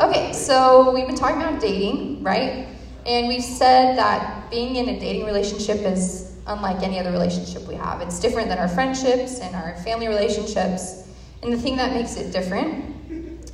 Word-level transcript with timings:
Okay, 0.00 0.32
so 0.32 0.90
we've 0.90 1.06
been 1.06 1.16
talking 1.16 1.42
about 1.42 1.60
dating, 1.60 2.22
right? 2.22 2.66
And 3.04 3.28
we've 3.28 3.44
said 3.44 3.98
that 3.98 4.50
being 4.50 4.76
in 4.76 4.88
a 4.88 4.98
dating 4.98 5.26
relationship 5.26 5.80
is 5.80 6.34
unlike 6.46 6.82
any 6.82 6.98
other 6.98 7.10
relationship 7.10 7.68
we 7.68 7.74
have. 7.74 8.00
It's 8.00 8.18
different 8.18 8.48
than 8.48 8.56
our 8.56 8.68
friendships 8.68 9.40
and 9.40 9.54
our 9.54 9.76
family 9.84 10.08
relationships. 10.08 11.08
And 11.42 11.52
the 11.52 11.58
thing 11.58 11.76
that 11.76 11.92
makes 11.92 12.16
it 12.16 12.32
different 12.32 12.86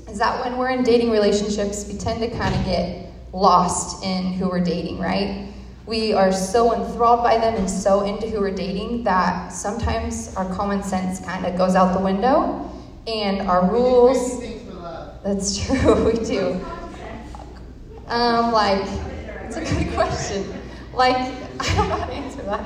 is 0.09 0.19
that 0.19 0.45
when 0.45 0.57
we're 0.59 0.71
in 0.71 0.85
dating 0.85 1.11
relationships, 1.11 1.89
we 1.89 1.99
tend 1.99 2.21
to 2.21 2.31
kind 2.31 2.55
of 2.55 2.65
get 2.65 3.11
lost 3.33 4.05
in 4.05 4.33
who 4.33 4.49
we're 4.49 4.63
dating, 4.63 5.01
right? 5.01 5.53
We 5.87 6.13
are 6.13 6.31
so 6.31 6.73
enthralled 6.73 7.25
by 7.25 7.39
them 7.39 7.57
and 7.57 7.69
so 7.69 8.03
into 8.03 8.29
who 8.29 8.39
we're 8.39 8.55
dating 8.55 9.03
that 9.03 9.49
sometimes 9.49 10.33
our 10.37 10.49
common 10.55 10.85
sense 10.85 11.19
kind 11.19 11.45
of 11.47 11.59
goes 11.59 11.75
out 11.75 11.99
the 11.99 12.05
window 12.05 12.71
and 13.09 13.41
our 13.49 13.69
rules. 13.69 14.41
That's 15.23 15.67
true, 15.67 16.05
we 16.13 16.25
do. 16.25 16.61
Um, 18.07 18.53
like, 18.53 18.87
it's 19.45 19.57
a 19.57 19.65
good 19.65 19.93
question. 19.95 20.47
Like, 20.95 21.17
I 21.61 21.75
don't 21.75 21.89
know 21.89 21.97
how 21.97 22.07
to 22.07 22.13
answer 22.13 22.43
that. 22.43 22.65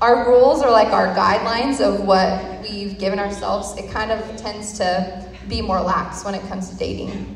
Our 0.00 0.28
rules 0.28 0.62
are 0.62 0.70
like 0.70 0.88
our 0.88 1.14
guidelines 1.14 1.80
of 1.80 2.04
what 2.04 2.60
we've 2.62 2.98
given 2.98 3.18
ourselves. 3.18 3.76
It 3.78 3.90
kind 3.90 4.12
of 4.12 4.36
tends 4.36 4.74
to 4.78 5.26
be 5.48 5.62
more 5.62 5.80
lax 5.80 6.24
when 6.24 6.34
it 6.34 6.46
comes 6.48 6.68
to 6.70 6.76
dating. 6.76 7.32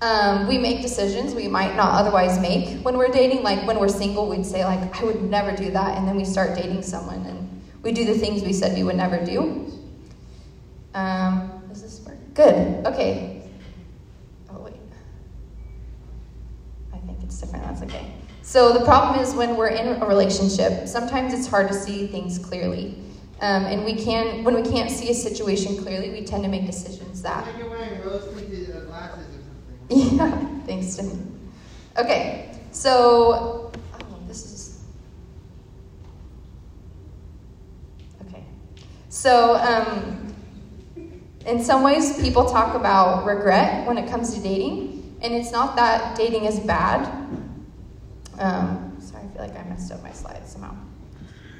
Um, 0.00 0.46
we 0.46 0.58
make 0.58 0.80
decisions 0.80 1.34
we 1.34 1.48
might 1.48 1.74
not 1.74 1.90
otherwise 2.00 2.38
make 2.38 2.80
when 2.84 2.96
we're 2.96 3.08
dating. 3.08 3.42
Like 3.42 3.66
when 3.66 3.80
we're 3.80 3.88
single, 3.88 4.28
we'd 4.28 4.46
say 4.46 4.64
like, 4.64 5.00
"I 5.00 5.04
would 5.04 5.24
never 5.24 5.50
do 5.56 5.72
that," 5.72 5.98
and 5.98 6.06
then 6.06 6.14
we 6.14 6.24
start 6.24 6.54
dating 6.54 6.82
someone, 6.82 7.26
and 7.26 7.62
we 7.82 7.90
do 7.90 8.04
the 8.04 8.16
things 8.16 8.42
we 8.42 8.52
said 8.52 8.76
we 8.76 8.84
would 8.84 8.94
never 8.94 9.24
do. 9.24 9.72
Um? 10.94 11.47
Good. 12.38 12.86
Okay. 12.86 13.42
Oh 14.48 14.60
wait. 14.60 14.74
I 16.94 16.98
think 16.98 17.18
it's 17.24 17.40
different. 17.40 17.64
That's 17.64 17.82
okay. 17.82 18.12
So 18.42 18.72
the 18.72 18.84
problem 18.84 19.18
is 19.18 19.34
when 19.34 19.56
we're 19.56 19.70
in 19.70 20.00
a 20.00 20.06
relationship, 20.06 20.86
sometimes 20.86 21.34
it's 21.34 21.48
hard 21.48 21.66
to 21.66 21.74
see 21.74 22.06
things 22.06 22.38
clearly. 22.38 22.94
Um, 23.40 23.64
and 23.64 23.84
we 23.84 23.96
can, 23.96 24.44
when 24.44 24.54
we 24.54 24.62
can't 24.62 24.88
see 24.88 25.10
a 25.10 25.14
situation 25.14 25.78
clearly, 25.78 26.10
we 26.10 26.24
tend 26.24 26.44
to 26.44 26.48
make 26.48 26.64
decisions 26.64 27.22
that. 27.22 27.44
Like 27.44 27.58
you're 27.58 27.70
wearing 27.70 28.00
rose-tinted 28.02 28.70
uh, 28.70 28.80
glasses 28.82 29.26
or 29.34 29.40
something. 29.90 30.16
Yeah, 30.16 30.60
thanks, 30.64 30.94
Tim. 30.94 31.50
Okay, 31.96 32.56
so 32.70 33.72
oh, 33.74 34.18
this 34.28 34.44
is 34.44 34.84
okay. 38.22 38.44
So, 39.08 39.56
um, 39.56 40.27
in 41.48 41.64
some 41.64 41.82
ways, 41.82 42.20
people 42.20 42.44
talk 42.44 42.74
about 42.74 43.24
regret 43.24 43.86
when 43.86 43.96
it 43.96 44.08
comes 44.10 44.34
to 44.34 44.40
dating, 44.40 45.16
and 45.22 45.32
it's 45.32 45.50
not 45.50 45.76
that 45.76 46.16
dating 46.16 46.44
is 46.44 46.60
bad. 46.60 47.06
Um, 48.38 48.96
sorry, 49.00 49.24
I 49.24 49.28
feel 49.28 49.42
like 49.42 49.58
I 49.58 49.68
messed 49.68 49.90
up 49.90 50.02
my 50.02 50.12
slides 50.12 50.52
somehow. 50.52 50.76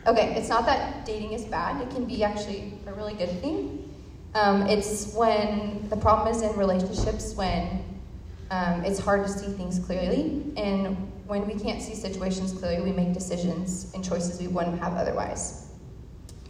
Okay, 0.06 0.34
it's 0.36 0.48
not 0.48 0.66
that 0.66 1.06
dating 1.06 1.32
is 1.32 1.44
bad. 1.44 1.80
It 1.82 1.90
can 1.90 2.04
be 2.04 2.22
actually 2.22 2.74
a 2.86 2.92
really 2.92 3.14
good 3.14 3.40
thing. 3.40 3.92
Um, 4.34 4.66
it's 4.66 5.14
when 5.14 5.88
the 5.88 5.96
problem 5.96 6.34
is 6.34 6.42
in 6.42 6.54
relationships 6.56 7.34
when 7.34 7.82
um, 8.50 8.84
it's 8.84 8.98
hard 8.98 9.26
to 9.26 9.28
see 9.28 9.52
things 9.52 9.78
clearly, 9.78 10.52
and 10.56 10.96
when 11.26 11.46
we 11.46 11.54
can't 11.54 11.82
see 11.82 11.94
situations 11.94 12.52
clearly, 12.52 12.82
we 12.82 12.92
make 12.92 13.12
decisions 13.14 13.90
and 13.94 14.04
choices 14.04 14.38
we 14.38 14.48
wouldn't 14.48 14.78
have 14.80 14.94
otherwise. 14.94 15.70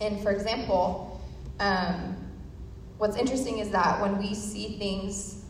And 0.01 0.21
for 0.21 0.31
example, 0.31 1.21
um, 1.61 2.17
what's 2.99 3.17
interesting 3.17 3.59
is 3.59 3.71
that 3.71 4.01
when 4.01 4.19
we 4.19 4.35
see 4.35 4.77
things, 4.79 5.45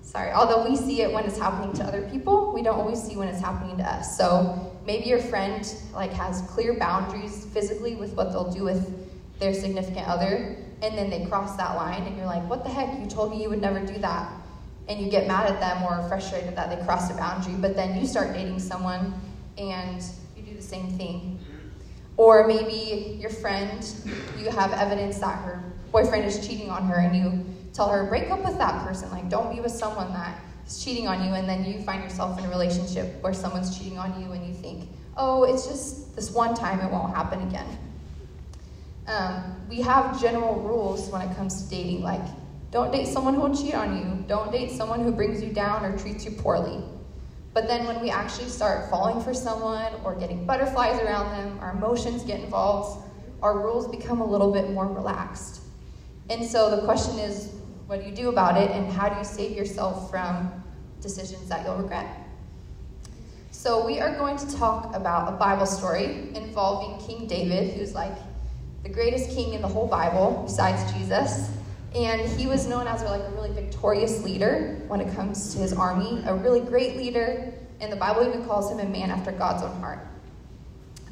sorry, 0.00 0.32
although 0.32 0.68
we 0.68 0.76
see 0.76 1.02
it 1.02 1.12
when 1.12 1.24
it's 1.24 1.38
happening 1.38 1.72
to 1.74 1.84
other 1.84 2.08
people, 2.10 2.52
we 2.52 2.62
don't 2.62 2.78
always 2.78 3.02
see 3.02 3.16
when 3.16 3.28
it's 3.28 3.40
happening 3.40 3.76
to 3.76 3.84
us. 3.84 4.16
So 4.16 4.76
maybe 4.86 5.08
your 5.08 5.20
friend 5.20 5.66
like 5.92 6.12
has 6.12 6.42
clear 6.42 6.74
boundaries 6.78 7.46
physically 7.46 7.96
with 7.96 8.14
what 8.14 8.32
they'll 8.32 8.50
do 8.50 8.64
with 8.64 9.10
their 9.38 9.52
significant 9.52 10.06
other, 10.08 10.56
and 10.82 10.96
then 10.96 11.10
they 11.10 11.26
cross 11.26 11.56
that 11.56 11.76
line, 11.76 12.02
and 12.02 12.16
you're 12.16 12.26
like, 12.26 12.48
"What 12.48 12.62
the 12.62 12.70
heck? 12.70 12.98
You 12.98 13.06
told 13.06 13.32
me 13.32 13.42
you 13.42 13.48
would 13.50 13.60
never 13.60 13.84
do 13.84 13.98
that." 13.98 14.32
and 14.88 15.00
you 15.00 15.10
get 15.10 15.28
mad 15.28 15.46
at 15.46 15.60
them 15.60 15.82
or 15.84 16.06
frustrated 16.08 16.56
that 16.56 16.68
they 16.68 16.84
crossed 16.84 17.10
a 17.10 17.14
boundary, 17.14 17.54
but 17.54 17.76
then 17.76 17.98
you 17.98 18.06
start 18.06 18.34
dating 18.34 18.58
someone 18.58 19.14
and 19.56 20.02
you 20.36 20.42
do 20.42 20.54
the 20.54 20.62
same 20.62 20.90
thing. 20.98 21.38
Mm-hmm. 21.40 21.68
Or 22.16 22.46
maybe 22.46 23.16
your 23.20 23.30
friend, 23.30 23.86
you 24.38 24.50
have 24.50 24.72
evidence 24.72 25.18
that 25.20 25.38
her 25.44 25.71
boyfriend 25.92 26.24
is 26.24 26.46
cheating 26.46 26.70
on 26.70 26.84
her 26.86 26.96
and 26.96 27.14
you 27.14 27.44
tell 27.72 27.88
her, 27.88 28.04
break 28.06 28.30
up 28.30 28.44
with 28.44 28.58
that 28.58 28.84
person. 28.84 29.10
Like, 29.10 29.28
don't 29.28 29.54
be 29.54 29.60
with 29.60 29.72
someone 29.72 30.12
that 30.12 30.40
is 30.66 30.82
cheating 30.82 31.06
on 31.06 31.24
you. 31.24 31.34
And 31.34 31.48
then 31.48 31.64
you 31.64 31.80
find 31.82 32.02
yourself 32.02 32.38
in 32.38 32.44
a 32.44 32.48
relationship 32.48 33.22
where 33.22 33.34
someone's 33.34 33.78
cheating 33.78 33.98
on 33.98 34.20
you 34.20 34.32
and 34.32 34.46
you 34.46 34.54
think, 34.54 34.88
oh, 35.16 35.44
it's 35.44 35.66
just 35.66 36.16
this 36.16 36.30
one 36.30 36.54
time, 36.54 36.80
it 36.80 36.90
won't 36.90 37.14
happen 37.14 37.46
again. 37.46 37.78
Um, 39.06 39.60
we 39.68 39.80
have 39.80 40.20
general 40.20 40.60
rules 40.60 41.08
when 41.10 41.22
it 41.22 41.36
comes 41.36 41.62
to 41.62 41.70
dating, 41.70 42.02
like 42.02 42.22
don't 42.72 42.90
date 42.90 43.06
someone 43.06 43.34
who 43.34 43.42
will 43.42 43.54
cheat 43.54 43.74
on 43.74 43.98
you. 43.98 44.24
Don't 44.26 44.50
date 44.50 44.70
someone 44.70 45.00
who 45.00 45.12
brings 45.12 45.42
you 45.42 45.50
down 45.50 45.84
or 45.84 45.96
treats 45.98 46.24
you 46.24 46.30
poorly. 46.30 46.82
But 47.52 47.68
then 47.68 47.86
when 47.86 48.00
we 48.00 48.08
actually 48.08 48.48
start 48.48 48.88
falling 48.88 49.22
for 49.22 49.34
someone 49.34 49.92
or 50.04 50.14
getting 50.14 50.46
butterflies 50.46 50.98
around 51.00 51.32
them, 51.32 51.58
our 51.60 51.72
emotions 51.72 52.22
get 52.22 52.40
involved, 52.40 53.06
our 53.42 53.58
rules 53.58 53.86
become 53.88 54.22
a 54.22 54.24
little 54.24 54.50
bit 54.50 54.70
more 54.70 54.86
relaxed. 54.86 55.61
And 56.32 56.42
so 56.42 56.74
the 56.74 56.80
question 56.86 57.18
is, 57.18 57.52
what 57.86 58.00
do 58.00 58.08
you 58.08 58.16
do 58.16 58.30
about 58.30 58.56
it 58.56 58.70
and 58.70 58.90
how 58.90 59.10
do 59.10 59.18
you 59.18 59.24
save 59.24 59.54
yourself 59.54 60.10
from 60.10 60.50
decisions 61.02 61.46
that 61.50 61.62
you'll 61.66 61.76
regret? 61.76 62.06
So 63.50 63.84
we 63.84 64.00
are 64.00 64.16
going 64.16 64.38
to 64.38 64.56
talk 64.56 64.96
about 64.96 65.30
a 65.30 65.36
Bible 65.36 65.66
story 65.66 66.34
involving 66.34 67.06
King 67.06 67.26
David, 67.26 67.74
who's 67.74 67.94
like 67.94 68.14
the 68.82 68.88
greatest 68.88 69.28
king 69.28 69.52
in 69.52 69.60
the 69.60 69.68
whole 69.68 69.86
Bible 69.86 70.44
besides 70.46 70.90
Jesus. 70.94 71.50
And 71.94 72.22
he 72.22 72.46
was 72.46 72.66
known 72.66 72.86
as 72.86 73.02
like 73.02 73.20
a 73.20 73.30
really 73.32 73.52
victorious 73.52 74.24
leader 74.24 74.80
when 74.88 75.02
it 75.02 75.14
comes 75.14 75.52
to 75.52 75.60
his 75.60 75.74
army, 75.74 76.22
a 76.24 76.34
really 76.34 76.60
great 76.60 76.96
leader, 76.96 77.52
and 77.78 77.92
the 77.92 77.96
Bible 77.96 78.26
even 78.26 78.46
calls 78.46 78.72
him 78.72 78.80
a 78.80 78.88
man 78.88 79.10
after 79.10 79.32
God's 79.32 79.62
own 79.62 79.78
heart. 79.80 79.98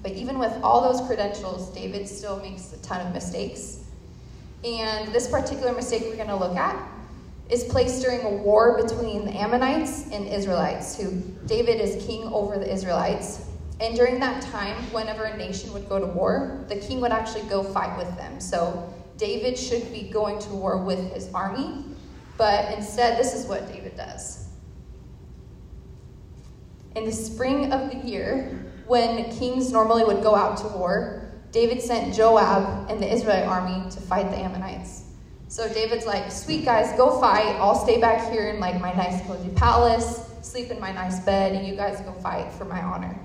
But 0.03 0.13
even 0.13 0.39
with 0.39 0.53
all 0.63 0.91
those 0.91 1.07
credentials, 1.07 1.69
David 1.75 2.09
still 2.09 2.41
makes 2.41 2.73
a 2.73 2.79
ton 2.79 3.07
of 3.07 3.13
mistakes. 3.13 3.80
And 4.65 5.13
this 5.13 5.29
particular 5.29 5.73
mistake 5.73 6.03
we're 6.05 6.17
going 6.17 6.29
to 6.29 6.37
look 6.37 6.57
at 6.57 6.87
is 7.49 7.65
placed 7.65 8.03
during 8.03 8.21
a 8.21 8.31
war 8.31 8.81
between 8.81 9.25
the 9.25 9.33
Ammonites 9.33 10.11
and 10.11 10.27
Israelites, 10.27 10.97
who 10.97 11.21
David 11.47 11.81
is 11.81 12.05
king 12.05 12.25
over 12.25 12.59
the 12.59 12.71
Israelites. 12.73 13.47
And 13.81 13.97
during 13.97 14.21
that 14.21 14.43
time, 14.43 14.77
whenever 14.93 15.25
a 15.25 15.37
nation 15.37 15.73
would 15.73 15.89
go 15.89 15.99
to 15.99 16.07
war, 16.07 16.65
the 16.69 16.77
king 16.77 17.01
would 17.01 17.13
actually 17.13 17.49
go 17.49 17.63
fight 17.63 17.97
with 17.97 18.15
them. 18.17 18.39
So 18.39 18.93
David 19.17 19.59
should 19.59 19.91
be 19.93 20.03
going 20.03 20.39
to 20.41 20.51
war 20.51 20.85
with 20.85 21.13
his 21.13 21.33
army, 21.33 21.85
but 22.37 22.73
instead, 22.77 23.19
this 23.19 23.35
is 23.35 23.47
what 23.47 23.67
David 23.71 23.97
does. 23.97 24.49
In 26.97 27.05
the 27.05 27.13
spring 27.13 27.73
of 27.73 27.91
the 27.91 27.97
year, 28.07 28.65
when 28.87 29.31
kings 29.31 29.73
normally 29.73 30.05
would 30.05 30.23
go 30.23 30.35
out 30.35 30.57
to 30.59 30.69
war, 30.69 31.20
David 31.53 31.83
sent 31.83 32.15
Joab 32.15 32.91
and 32.91 33.03
the 33.03 33.13
Israelite 33.13 33.47
army 33.47 33.91
to 33.91 34.01
fight 34.01 34.31
the 34.31 34.37
Ammonites. 34.37 35.05
So 35.49 35.69
David's 35.73 36.07
like, 36.07 36.31
sweet 36.31 36.65
guys, 36.65 36.97
go 36.97 37.21
fight. 37.21 37.57
I'll 37.57 37.75
stay 37.75 38.01
back 38.01 38.31
here 38.31 38.51
in 38.51 38.61
like 38.61 38.81
my 38.81 38.93
nice 38.93 39.21
cozy 39.27 39.51
palace, 39.51 40.25
sleep 40.43 40.71
in 40.71 40.79
my 40.79 40.93
nice 40.93 41.19
bed, 41.21 41.53
and 41.53 41.67
you 41.67 41.75
guys 41.75 42.01
go 42.03 42.13
fight 42.13 42.53
for 42.53 42.65
my 42.65 42.81
honor. 42.81 43.19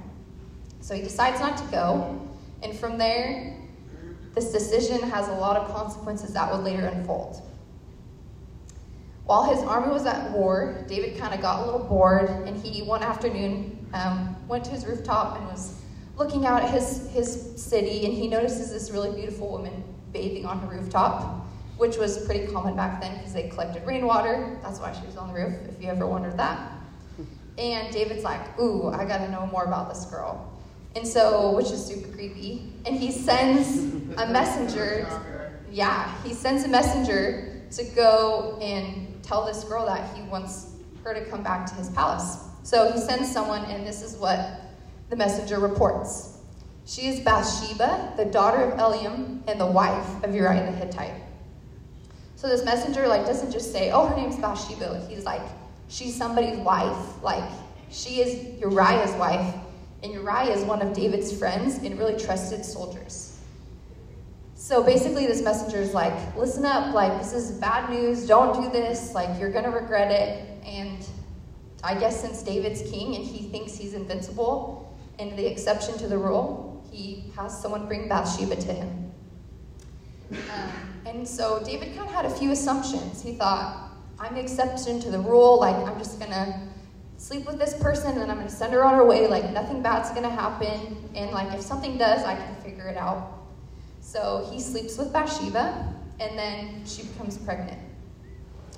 So 0.81 0.95
he 0.95 1.03
decides 1.03 1.39
not 1.39 1.55
to 1.57 1.63
go. 1.65 2.19
And 2.63 2.75
from 2.75 2.97
there, 2.97 3.55
this 4.33 4.51
decision 4.51 5.01
has 5.09 5.27
a 5.27 5.33
lot 5.33 5.55
of 5.55 5.71
consequences 5.73 6.33
that 6.33 6.51
would 6.51 6.63
later 6.63 6.87
unfold. 6.87 7.43
While 9.25 9.43
his 9.43 9.63
army 9.63 9.91
was 9.91 10.05
at 10.05 10.31
war, 10.31 10.83
David 10.87 11.17
kind 11.19 11.33
of 11.33 11.41
got 11.41 11.61
a 11.61 11.65
little 11.65 11.87
bored, 11.87 12.29
and 12.29 12.57
he, 12.57 12.81
one 12.83 13.01
afternoon, 13.01 13.87
um, 13.93 14.35
went 14.47 14.63
to 14.65 14.71
his 14.71 14.85
rooftop 14.85 15.37
and 15.37 15.47
was 15.47 15.81
looking 16.17 16.45
out 16.45 16.63
at 16.63 16.71
his, 16.71 17.09
his 17.11 17.61
city, 17.61 18.05
and 18.05 18.13
he 18.13 18.27
notices 18.27 18.71
this 18.71 18.91
really 18.91 19.13
beautiful 19.15 19.49
woman 19.49 19.83
bathing 20.13 20.45
on 20.45 20.59
her 20.59 20.67
rooftop, 20.67 21.45
which 21.77 21.97
was 21.97 22.25
pretty 22.25 22.51
common 22.51 22.75
back 22.75 23.01
then 23.01 23.17
because 23.17 23.33
they 23.33 23.49
collected 23.49 23.85
rainwater. 23.85 24.57
That's 24.63 24.79
why 24.79 24.93
she 24.93 25.05
was 25.05 25.17
on 25.17 25.27
the 25.27 25.33
roof, 25.33 25.55
if 25.69 25.81
you 25.83 25.89
ever 25.89 26.07
wondered 26.07 26.37
that. 26.37 26.71
And 27.57 27.93
David's 27.93 28.23
like, 28.23 28.59
Ooh, 28.59 28.89
I 28.89 29.05
gotta 29.05 29.29
know 29.29 29.47
more 29.47 29.63
about 29.63 29.89
this 29.89 30.05
girl. 30.05 30.51
And 30.95 31.05
so, 31.05 31.51
which 31.51 31.71
is 31.71 31.85
super 31.85 32.07
creepy. 32.13 32.73
And 32.85 32.95
he 32.95 33.11
sends 33.11 33.79
a 34.17 34.27
messenger. 34.31 35.51
Yeah, 35.69 36.13
he 36.23 36.33
sends 36.33 36.63
a 36.63 36.69
messenger 36.69 37.61
to 37.71 37.83
go 37.95 38.57
and 38.61 39.21
tell 39.23 39.45
this 39.45 39.63
girl 39.65 39.85
that 39.85 40.15
he 40.15 40.21
wants 40.23 40.71
her 41.03 41.13
to 41.13 41.25
come 41.25 41.43
back 41.43 41.65
to 41.67 41.75
his 41.75 41.89
palace. 41.89 42.37
So 42.63 42.91
he 42.91 42.99
sends 42.99 43.31
someone, 43.31 43.65
and 43.65 43.85
this 43.85 44.01
is 44.01 44.15
what 44.15 44.61
the 45.15 45.19
messenger 45.19 45.59
reports. 45.59 46.39
She 46.85 47.07
is 47.07 47.21
Bathsheba, 47.21 48.13
the 48.17 48.25
daughter 48.25 48.61
of 48.61 48.77
Eliam, 48.77 49.39
and 49.47 49.59
the 49.59 49.65
wife 49.65 50.23
of 50.25 50.35
Uriah 50.35 50.69
the 50.69 50.77
Hittite. 50.77 51.21
So 52.35 52.49
this 52.49 52.65
messenger 52.65 53.07
like 53.07 53.25
doesn't 53.25 53.49
just 53.49 53.71
say, 53.71 53.91
"Oh, 53.91 54.07
her 54.07 54.15
name's 54.15 54.35
Bathsheba." 54.35 55.07
He's 55.09 55.23
like, 55.23 55.41
"She's 55.87 56.15
somebody's 56.15 56.57
wife. 56.57 57.23
Like 57.23 57.49
she 57.89 58.21
is 58.21 58.59
Uriah's 58.59 59.13
wife, 59.13 59.55
and 60.03 60.11
Uriah 60.11 60.53
is 60.53 60.65
one 60.65 60.81
of 60.81 60.91
David's 60.91 61.31
friends 61.31 61.77
and 61.77 61.97
really 61.97 62.17
trusted 62.17 62.65
soldiers." 62.65 63.37
So 64.55 64.83
basically, 64.83 65.27
this 65.27 65.41
messenger 65.41 65.77
is 65.77 65.93
like, 65.93 66.35
"Listen 66.35 66.65
up. 66.65 66.93
Like 66.93 67.21
this 67.21 67.31
is 67.31 67.51
bad 67.51 67.89
news. 67.89 68.27
Don't 68.27 68.61
do 68.61 68.69
this. 68.69 69.15
Like 69.15 69.39
you're 69.39 69.51
gonna 69.51 69.71
regret 69.71 70.11
it." 70.11 70.45
And 70.65 71.07
I 71.83 71.95
guess 71.95 72.19
since 72.19 72.43
David's 72.43 72.81
king 72.81 73.15
and 73.15 73.23
he 73.23 73.47
thinks 73.47 73.77
he's 73.77 73.93
invincible, 73.93 74.84
and 75.19 75.37
the 75.37 75.45
exception 75.45 75.97
to 75.99 76.07
the 76.07 76.17
rule, 76.17 76.83
he 76.91 77.31
has 77.35 77.59
someone 77.61 77.87
bring 77.87 78.07
Bathsheba 78.07 78.55
to 78.55 78.73
him. 78.73 79.11
Um, 80.31 80.71
and 81.05 81.27
so 81.27 81.61
David 81.63 81.95
kind 81.95 82.07
of 82.07 82.13
had 82.13 82.25
a 82.25 82.29
few 82.29 82.51
assumptions. 82.51 83.21
He 83.21 83.35
thought, 83.35 83.91
I'm 84.19 84.33
the 84.33 84.41
exception 84.41 84.99
to 85.01 85.11
the 85.11 85.19
rule. 85.19 85.59
Like, 85.59 85.75
I'm 85.75 85.97
just 85.97 86.19
going 86.19 86.31
to 86.31 86.59
sleep 87.17 87.45
with 87.45 87.59
this 87.59 87.73
person 87.75 88.17
and 88.17 88.31
I'm 88.31 88.37
going 88.37 88.49
to 88.49 88.53
send 88.53 88.73
her 88.73 88.83
on 88.83 88.95
her 88.95 89.05
way. 89.05 89.27
Like, 89.27 89.51
nothing 89.51 89.81
bad's 89.81 90.09
going 90.11 90.23
to 90.23 90.29
happen. 90.29 91.09
And, 91.15 91.31
like, 91.31 91.53
if 91.53 91.61
something 91.61 91.97
does, 91.97 92.23
I 92.23 92.35
can 92.35 92.55
figure 92.61 92.87
it 92.87 92.97
out. 92.97 93.33
So 94.01 94.47
he 94.51 94.59
sleeps 94.59 94.97
with 94.97 95.11
Bathsheba 95.11 95.93
and 96.19 96.37
then 96.37 96.85
she 96.85 97.03
becomes 97.03 97.37
pregnant. 97.37 97.79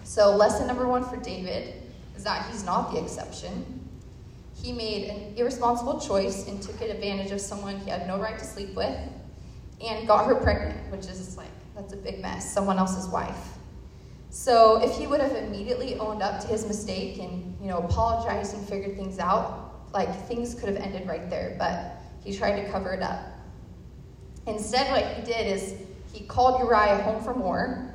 So, 0.03 0.35
lesson 0.35 0.67
number 0.67 0.87
one 0.87 1.03
for 1.03 1.17
David 1.17 1.75
is 2.15 2.23
that 2.23 2.49
he's 2.49 2.63
not 2.63 2.91
the 2.91 3.01
exception. 3.01 3.86
He 4.61 4.71
made 4.73 5.09
an 5.09 5.33
irresponsible 5.37 5.99
choice 5.99 6.47
and 6.47 6.61
took 6.61 6.81
advantage 6.81 7.31
of 7.31 7.39
someone 7.39 7.79
he 7.79 7.89
had 7.89 8.07
no 8.07 8.19
right 8.19 8.37
to 8.37 8.45
sleep 8.45 8.75
with 8.75 8.97
and 9.85 10.07
got 10.07 10.25
her 10.25 10.35
pregnant, 10.35 10.91
which 10.91 11.05
is 11.05 11.37
like, 11.37 11.47
that's 11.75 11.93
a 11.93 11.97
big 11.97 12.19
mess, 12.21 12.51
someone 12.51 12.77
else's 12.77 13.07
wife. 13.07 13.57
So 14.29 14.81
if 14.83 14.95
he 14.97 15.07
would 15.07 15.21
have 15.21 15.35
immediately 15.35 15.97
owned 15.99 16.21
up 16.21 16.41
to 16.41 16.47
his 16.47 16.67
mistake 16.67 17.19
and, 17.19 17.55
you 17.61 17.67
know, 17.67 17.79
apologized 17.79 18.55
and 18.55 18.67
figured 18.67 18.97
things 18.97 19.19
out, 19.19 19.87
like 19.93 20.13
things 20.27 20.53
could 20.53 20.69
have 20.69 20.77
ended 20.77 21.07
right 21.07 21.29
there, 21.29 21.55
but 21.57 21.97
he 22.23 22.35
tried 22.35 22.61
to 22.61 22.69
cover 22.71 22.93
it 22.93 23.01
up. 23.01 23.19
Instead, 24.47 24.91
what 24.91 25.05
he 25.13 25.21
did 25.23 25.47
is 25.47 25.75
he 26.11 26.25
called 26.25 26.59
Uriah 26.59 27.01
home 27.03 27.23
from 27.23 27.39
war 27.39 27.93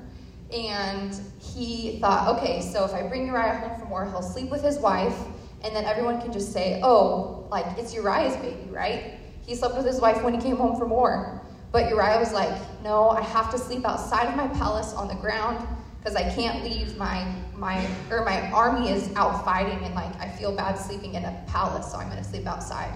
and 0.54 1.18
he 1.40 1.98
thought, 2.00 2.36
okay, 2.36 2.60
so 2.60 2.84
if 2.84 2.92
I 2.92 3.06
bring 3.06 3.26
Uriah 3.26 3.56
home 3.56 3.80
from 3.80 3.90
war, 3.90 4.04
he'll 4.04 4.22
sleep 4.22 4.50
with 4.50 4.62
his 4.62 4.78
wife, 4.78 5.16
and 5.64 5.74
then 5.74 5.84
everyone 5.84 6.20
can 6.20 6.32
just 6.32 6.52
say, 6.52 6.80
oh, 6.82 7.46
like, 7.50 7.66
it's 7.78 7.94
Uriah's 7.94 8.36
baby, 8.36 8.68
right? 8.70 9.14
He 9.46 9.54
slept 9.54 9.76
with 9.76 9.86
his 9.86 10.00
wife 10.00 10.22
when 10.22 10.34
he 10.34 10.40
came 10.40 10.56
home 10.56 10.76
from 10.78 10.90
war. 10.90 11.40
But 11.72 11.88
Uriah 11.88 12.18
was 12.18 12.32
like, 12.32 12.52
no, 12.82 13.10
I 13.10 13.22
have 13.22 13.50
to 13.52 13.58
sleep 13.58 13.86
outside 13.86 14.28
of 14.28 14.36
my 14.36 14.48
palace 14.48 14.92
on 14.92 15.08
the 15.08 15.14
ground 15.14 15.66
because 15.98 16.16
I 16.16 16.28
can't 16.34 16.64
leave 16.64 16.96
my 16.96 17.32
my 17.56 17.86
or 18.10 18.24
my 18.24 18.50
army 18.50 18.90
is 18.90 19.14
out 19.14 19.44
fighting 19.44 19.78
and 19.84 19.94
like 19.94 20.12
I 20.20 20.28
feel 20.28 20.54
bad 20.54 20.74
sleeping 20.74 21.14
in 21.14 21.24
a 21.24 21.44
palace, 21.46 21.92
so 21.92 21.98
I'm 21.98 22.08
gonna 22.08 22.24
sleep 22.24 22.46
outside. 22.46 22.92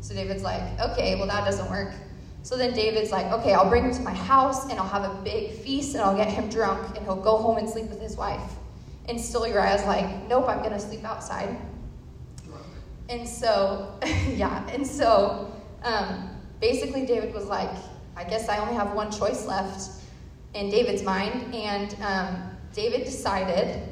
So 0.00 0.14
David's 0.14 0.44
like, 0.44 0.62
okay, 0.80 1.16
well 1.16 1.26
that 1.26 1.44
doesn't 1.44 1.68
work. 1.68 1.92
So 2.42 2.56
then 2.56 2.74
David's 2.74 3.10
like, 3.10 3.26
okay, 3.32 3.54
I'll 3.54 3.68
bring 3.68 3.84
him 3.84 3.94
to 3.94 4.02
my 4.02 4.14
house 4.14 4.70
and 4.70 4.78
I'll 4.78 4.86
have 4.86 5.02
a 5.02 5.22
big 5.22 5.50
feast 5.50 5.94
and 5.94 6.04
I'll 6.04 6.16
get 6.16 6.28
him 6.28 6.48
drunk 6.48 6.96
and 6.96 7.04
he'll 7.04 7.16
go 7.20 7.38
home 7.38 7.56
and 7.56 7.68
sleep 7.68 7.86
with 7.86 8.00
his 8.00 8.16
wife. 8.16 8.52
And 9.08 9.20
still 9.20 9.46
Uriah's 9.46 9.84
like, 9.86 10.28
nope, 10.28 10.48
I'm 10.48 10.62
gonna 10.62 10.80
sleep 10.80 11.04
outside. 11.04 11.56
And 13.08 13.28
so, 13.28 13.98
yeah, 14.28 14.66
and 14.68 14.86
so 14.86 15.52
um, 15.82 16.30
basically 16.60 17.06
David 17.06 17.34
was 17.34 17.46
like, 17.46 17.70
I 18.16 18.24
guess 18.24 18.48
I 18.48 18.58
only 18.58 18.74
have 18.74 18.94
one 18.94 19.10
choice 19.10 19.46
left 19.46 19.90
in 20.54 20.70
David's 20.70 21.02
mind. 21.02 21.54
And 21.54 21.94
um, 22.02 22.50
David 22.72 23.04
decided 23.04 23.82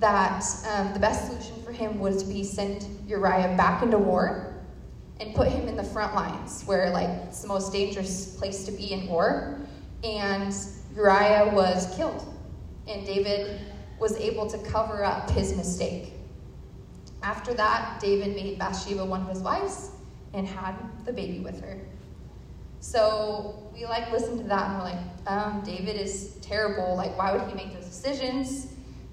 that 0.00 0.44
um, 0.70 0.92
the 0.92 1.00
best 1.00 1.26
solution 1.26 1.62
for 1.62 1.72
him 1.72 1.98
was 1.98 2.22
to 2.22 2.28
be 2.28 2.44
send 2.44 2.86
Uriah 3.06 3.54
back 3.56 3.82
into 3.82 3.98
war 3.98 4.54
and 5.20 5.34
put 5.34 5.48
him 5.48 5.68
in 5.68 5.76
the 5.76 5.84
front 5.84 6.14
lines 6.14 6.64
where 6.64 6.90
like 6.90 7.08
it's 7.26 7.42
the 7.42 7.48
most 7.48 7.72
dangerous 7.72 8.36
place 8.36 8.64
to 8.64 8.72
be 8.72 8.92
in 8.92 9.06
war. 9.06 9.58
And 10.02 10.54
Uriah 10.94 11.50
was 11.54 11.94
killed. 11.96 12.24
And 12.86 13.06
David 13.06 13.60
was 13.98 14.16
able 14.16 14.46
to 14.50 14.58
cover 14.58 15.04
up 15.04 15.30
his 15.30 15.56
mistake. 15.56 16.13
After 17.24 17.54
that, 17.54 18.00
David 18.00 18.36
made 18.36 18.58
Bathsheba 18.58 19.02
one 19.02 19.22
of 19.22 19.28
his 19.28 19.38
wives 19.38 19.92
and 20.34 20.46
had 20.46 20.74
the 21.06 21.12
baby 21.12 21.40
with 21.40 21.58
her. 21.62 21.80
So 22.80 23.70
we 23.72 23.86
like 23.86 24.12
listen 24.12 24.36
to 24.36 24.44
that 24.44 24.68
and 24.68 24.78
we're 24.78 24.84
like, 24.84 24.98
um, 25.26 25.62
David 25.64 25.98
is 25.98 26.34
terrible. 26.42 26.94
Like, 26.94 27.16
why 27.16 27.32
would 27.32 27.48
he 27.48 27.54
make 27.54 27.72
those 27.72 27.86
decisions? 27.86 28.66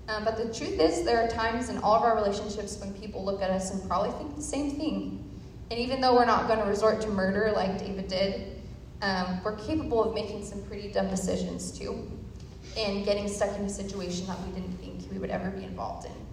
Um, 0.10 0.26
but 0.26 0.36
the 0.36 0.54
truth 0.54 0.78
is, 0.78 1.06
there 1.06 1.24
are 1.24 1.30
times 1.30 1.70
in 1.70 1.78
all 1.78 1.96
of 1.96 2.04
our 2.04 2.16
relationships 2.16 2.78
when 2.82 2.94
people 2.96 3.24
look 3.24 3.42
at 3.42 3.50
us 3.50 3.72
and 3.72 3.88
probably 3.88 4.12
think 4.20 4.36
the 4.36 4.42
same 4.42 4.72
thing. 4.72 5.42
And 5.70 5.80
even 5.80 6.02
though 6.02 6.14
we're 6.14 6.26
not 6.26 6.48
going 6.50 6.60
to 6.60 6.66
resort 6.66 7.00
to 7.02 7.08
murder 7.08 7.54
like 7.56 7.80
David 7.80 8.10
did, 8.10 8.62
um, 9.02 9.40
we're 9.42 9.56
capable 9.56 10.04
of 10.04 10.14
making 10.14 10.44
some 10.44 10.62
pretty 10.64 10.92
dumb 10.92 11.10
decisions 11.10 11.72
too, 11.72 12.12
and 12.78 13.06
getting 13.06 13.30
stuck 13.30 13.58
in 13.58 13.64
a 13.64 13.70
situation 13.70 14.28
that 14.28 14.38
we 14.46 14.52
didn't 14.52 14.78
think 14.80 15.10
we 15.10 15.18
would 15.18 15.30
ever 15.30 15.50
be 15.50 15.64
involved 15.64 16.08
in. 16.08 16.31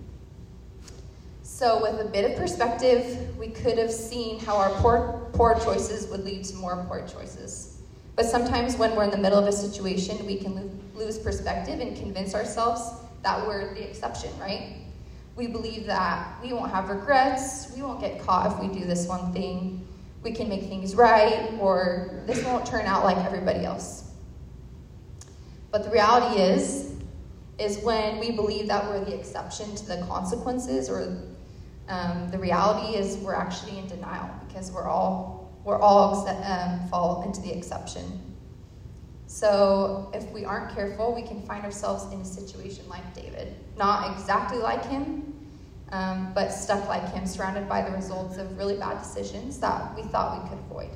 So, 1.58 1.82
with 1.82 2.00
a 2.00 2.08
bit 2.08 2.30
of 2.30 2.38
perspective, 2.38 3.36
we 3.36 3.48
could 3.48 3.78
have 3.78 3.90
seen 3.90 4.38
how 4.38 4.56
our 4.58 4.70
poor, 4.80 5.28
poor 5.32 5.58
choices 5.58 6.06
would 6.06 6.24
lead 6.24 6.44
to 6.44 6.54
more 6.54 6.86
poor 6.88 7.04
choices. 7.04 7.80
But 8.14 8.26
sometimes, 8.26 8.76
when 8.76 8.94
we're 8.94 9.02
in 9.02 9.10
the 9.10 9.18
middle 9.18 9.40
of 9.40 9.46
a 9.48 9.50
situation, 9.50 10.24
we 10.24 10.36
can 10.36 10.80
lose 10.94 11.18
perspective 11.18 11.80
and 11.80 11.96
convince 11.96 12.32
ourselves 12.32 13.00
that 13.24 13.44
we're 13.44 13.74
the 13.74 13.82
exception, 13.82 14.30
right? 14.38 14.76
We 15.34 15.48
believe 15.48 15.84
that 15.86 16.40
we 16.40 16.52
won't 16.52 16.70
have 16.70 16.90
regrets, 16.90 17.72
we 17.74 17.82
won't 17.82 18.00
get 18.00 18.20
caught 18.20 18.52
if 18.52 18.60
we 18.60 18.72
do 18.72 18.86
this 18.86 19.08
one 19.08 19.32
thing, 19.32 19.84
we 20.22 20.30
can 20.30 20.48
make 20.48 20.68
things 20.68 20.94
right, 20.94 21.52
or 21.58 22.22
this 22.24 22.44
won't 22.44 22.66
turn 22.66 22.86
out 22.86 23.02
like 23.02 23.16
everybody 23.16 23.64
else. 23.64 24.12
But 25.72 25.82
the 25.82 25.90
reality 25.90 26.40
is, 26.40 26.94
is 27.58 27.78
when 27.78 28.20
we 28.20 28.30
believe 28.30 28.68
that 28.68 28.84
we're 28.88 29.04
the 29.04 29.18
exception 29.18 29.74
to 29.74 29.86
the 29.86 30.06
consequences 30.08 30.88
or 30.88 31.20
um, 31.88 32.30
the 32.30 32.38
reality 32.38 32.96
is 32.96 33.16
we're 33.18 33.34
actually 33.34 33.78
in 33.78 33.86
denial 33.86 34.30
because 34.46 34.70
we're 34.70 34.86
all 34.86 35.38
we're 35.64 35.78
all 35.78 36.26
um, 36.28 36.88
fall 36.88 37.22
into 37.24 37.40
the 37.40 37.54
exception. 37.54 38.28
So 39.26 40.10
if 40.14 40.30
we 40.30 40.44
aren't 40.44 40.74
careful, 40.74 41.14
we 41.14 41.22
can 41.22 41.42
find 41.42 41.64
ourselves 41.64 42.10
in 42.12 42.20
a 42.20 42.24
situation 42.24 42.88
like 42.88 43.14
David, 43.14 43.54
not 43.76 44.12
exactly 44.12 44.58
like 44.58 44.84
him, 44.86 45.34
um, 45.92 46.32
but 46.34 46.48
stuck 46.48 46.88
like 46.88 47.12
him, 47.12 47.26
surrounded 47.26 47.68
by 47.68 47.82
the 47.82 47.90
results 47.90 48.38
of 48.38 48.56
really 48.56 48.76
bad 48.76 49.02
decisions 49.02 49.58
that 49.58 49.94
we 49.94 50.02
thought 50.04 50.42
we 50.42 50.48
could 50.48 50.58
avoid. 50.58 50.90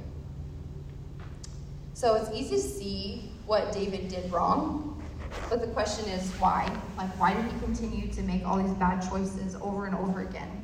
So 1.93 2.15
it's 2.15 2.31
easy 2.35 2.57
to 2.57 2.63
see 2.63 3.31
what 3.45 3.73
David 3.73 4.09
did 4.09 4.33
wrong, 4.33 5.03
but 5.51 5.61
the 5.61 5.67
question 5.69 6.09
is 6.09 6.31
why? 6.33 6.75
Like, 6.97 7.11
why 7.21 7.35
did 7.35 7.45
he 7.45 7.59
continue 7.61 8.11
to 8.13 8.23
make 8.23 8.47
all 8.47 8.63
these 8.63 8.75
bad 8.75 9.07
choices 9.09 9.55
over 9.57 9.85
and 9.85 9.95
over 9.95 10.23
again? 10.23 10.62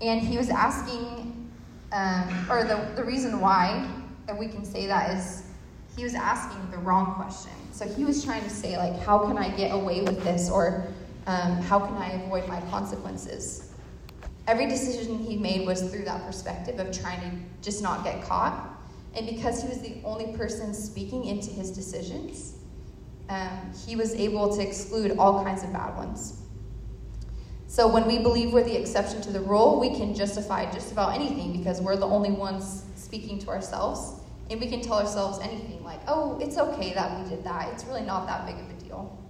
And 0.00 0.20
he 0.20 0.38
was 0.38 0.48
asking, 0.48 1.50
um, 1.92 2.46
or 2.50 2.64
the, 2.64 2.92
the 2.94 3.04
reason 3.04 3.40
why, 3.40 3.88
that 4.26 4.38
we 4.38 4.46
can 4.46 4.64
say 4.64 4.86
that 4.86 5.16
is 5.16 5.44
he 5.96 6.04
was 6.04 6.14
asking 6.14 6.70
the 6.70 6.78
wrong 6.78 7.14
question. 7.14 7.52
So 7.72 7.86
he 7.88 8.04
was 8.04 8.24
trying 8.24 8.42
to 8.42 8.50
say, 8.50 8.76
like, 8.76 9.00
how 9.00 9.18
can 9.26 9.36
I 9.36 9.48
get 9.56 9.72
away 9.72 10.02
with 10.02 10.22
this? 10.22 10.50
Or 10.50 10.86
um, 11.26 11.56
how 11.62 11.80
can 11.80 11.96
I 11.96 12.12
avoid 12.22 12.46
my 12.46 12.60
consequences? 12.70 13.72
Every 14.46 14.66
decision 14.66 15.18
he 15.18 15.36
made 15.36 15.66
was 15.66 15.82
through 15.90 16.04
that 16.04 16.24
perspective 16.24 16.78
of 16.78 16.96
trying 16.96 17.20
to 17.20 17.36
just 17.62 17.82
not 17.82 18.04
get 18.04 18.22
caught. 18.22 18.76
And 19.14 19.26
because 19.26 19.62
he 19.62 19.68
was 19.68 19.80
the 19.80 19.96
only 20.04 20.36
person 20.36 20.72
speaking 20.72 21.24
into 21.24 21.50
his 21.50 21.70
decisions, 21.70 22.54
um, 23.28 23.72
he 23.86 23.96
was 23.96 24.14
able 24.14 24.54
to 24.56 24.62
exclude 24.62 25.18
all 25.18 25.42
kinds 25.44 25.64
of 25.64 25.72
bad 25.72 25.96
ones. 25.96 26.42
So 27.68 27.86
when 27.86 28.06
we 28.06 28.18
believe 28.18 28.54
we're 28.54 28.64
the 28.64 28.74
exception 28.74 29.20
to 29.20 29.30
the 29.30 29.42
rule, 29.42 29.78
we 29.78 29.90
can 29.90 30.14
justify 30.14 30.70
just 30.72 30.90
about 30.90 31.14
anything 31.14 31.58
because 31.58 31.82
we're 31.82 31.96
the 31.96 32.06
only 32.06 32.30
ones 32.30 32.84
speaking 32.96 33.38
to 33.40 33.50
ourselves. 33.50 34.22
And 34.50 34.58
we 34.58 34.68
can 34.68 34.80
tell 34.80 34.94
ourselves 34.94 35.38
anything 35.40 35.84
like, 35.84 36.00
oh, 36.08 36.38
it's 36.40 36.56
okay 36.56 36.94
that 36.94 37.20
we 37.20 37.28
did 37.28 37.44
that. 37.44 37.68
It's 37.74 37.84
really 37.84 38.00
not 38.00 38.26
that 38.26 38.46
big 38.46 38.56
of 38.56 38.70
a 38.70 38.82
deal. 38.82 39.22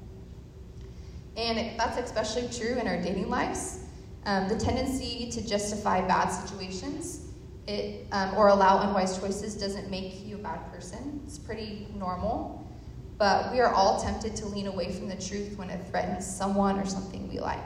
And 1.37 1.77
that's 1.79 1.99
especially 1.99 2.49
true 2.57 2.79
in 2.79 2.87
our 2.87 3.03
dating 3.03 3.29
lives. 3.29 3.81
Um, 4.25 4.49
the 4.49 4.57
tendency 4.57 5.29
to 5.33 5.45
justify 5.45 6.07
bad 6.07 6.29
situations 6.29 7.27
it, 7.67 8.07
um, 8.13 8.35
or 8.37 8.49
allow 8.49 8.83
unwise 8.83 9.19
choices 9.19 9.57
doesn't 9.57 9.91
make 9.91 10.25
you 10.25 10.37
a 10.37 10.39
bad 10.39 10.61
person. 10.73 11.21
It's 11.27 11.39
pretty 11.39 11.89
normal. 11.97 12.71
But 13.19 13.53
we 13.53 13.59
are 13.59 13.75
all 13.75 14.01
tempted 14.01 14.37
to 14.37 14.47
lean 14.47 14.69
away 14.69 14.93
from 14.93 15.09
the 15.09 15.17
truth 15.17 15.59
when 15.59 15.71
it 15.71 15.85
threatens 15.89 16.25
someone 16.25 16.79
or 16.79 16.87
something 16.87 17.29
we 17.29 17.41
like. 17.41 17.59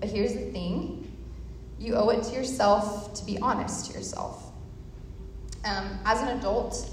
But 0.00 0.10
here's 0.10 0.34
the 0.34 0.50
thing 0.50 1.00
you 1.78 1.94
owe 1.94 2.08
it 2.10 2.22
to 2.24 2.34
yourself 2.34 3.14
to 3.14 3.24
be 3.24 3.38
honest 3.38 3.90
to 3.90 3.92
yourself. 3.92 4.52
Um, 5.64 5.98
as 6.04 6.20
an 6.20 6.38
adult 6.38 6.90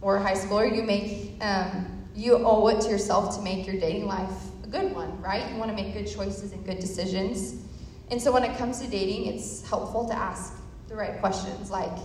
or 0.00 0.18
high 0.18 0.34
schooler, 0.34 0.74
you 0.74 0.82
make 0.82 1.32
um, 1.40 1.96
you 2.14 2.36
owe 2.36 2.66
it 2.68 2.80
to 2.80 2.88
yourself 2.88 3.36
to 3.36 3.42
make 3.42 3.66
your 3.66 3.78
dating 3.78 4.06
life 4.06 4.30
a 4.64 4.66
good 4.68 4.94
one, 4.94 5.20
right? 5.20 5.50
You 5.50 5.56
want 5.56 5.70
to 5.70 5.76
make 5.76 5.92
good 5.92 6.06
choices 6.06 6.52
and 6.52 6.64
good 6.64 6.78
decisions. 6.78 7.62
And 8.10 8.20
so 8.20 8.32
when 8.32 8.44
it 8.44 8.56
comes 8.56 8.80
to 8.80 8.88
dating, 8.88 9.26
it's 9.26 9.68
helpful 9.68 10.08
to 10.08 10.14
ask 10.14 10.54
the 10.88 10.94
right 10.94 11.18
questions 11.20 11.70
like, 11.70 11.96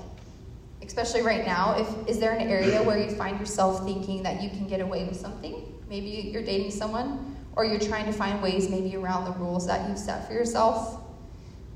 especially 0.84 1.22
right 1.22 1.46
now, 1.46 1.77
if 1.77 2.08
is 2.08 2.20
there 2.20 2.34
an 2.34 2.48
area 2.48 2.82
where 2.84 2.98
you 2.98 3.12
find 3.15 3.39
yourself 3.39 3.86
thinking 3.86 4.24
that 4.24 4.41
you 4.41 4.50
can 4.50 4.68
get 4.68 4.82
away 4.82 5.06
with 5.06 5.18
something? 5.18 5.80
Maybe 5.89 6.08
you're 6.08 6.44
dating 6.44 6.72
someone, 6.72 7.38
or 7.55 7.65
you're 7.65 7.79
trying 7.79 8.05
to 8.05 8.13
find 8.13 8.41
ways 8.41 8.70
maybe 8.70 8.96
around 8.96 9.25
the 9.25 9.38
rules 9.39 9.67
that 9.67 9.88
you've 9.88 9.98
set 9.98 10.27
for 10.27 10.34
yourself. 10.34 11.01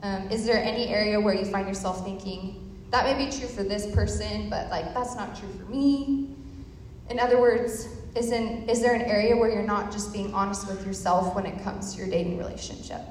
Um, 0.04 0.30
is 0.30 0.46
there 0.46 0.62
any 0.62 0.88
area 0.88 1.20
where 1.20 1.34
you 1.34 1.46
find 1.46 1.68
yourself 1.68 2.04
thinking 2.04 2.62
that 2.92 3.06
may 3.06 3.26
be 3.26 3.32
true 3.32 3.48
for 3.48 3.64
this 3.64 3.94
person, 3.94 4.50
but 4.50 4.70
like 4.70 4.94
that's 4.94 5.16
not 5.16 5.38
true 5.38 5.50
for 5.58 5.70
me? 5.72 6.36
In 7.10 7.20
other 7.20 7.40
words, 7.40 7.88
is, 8.16 8.32
in, 8.32 8.68
is 8.70 8.82
there 8.82 8.94
an 8.94 9.02
area 9.02 9.36
where 9.36 9.50
you're 9.50 9.64
not 9.64 9.92
just 9.92 10.14
being 10.14 10.34
honest 10.34 10.68
with 10.68 10.86
yourself 10.86 11.36
when 11.36 11.46
it 11.46 11.62
comes 11.64 11.94
to 11.94 12.00
your 12.00 12.10
dating 12.10 12.38
relationship? 12.38 13.02